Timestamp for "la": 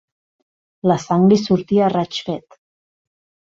0.93-0.97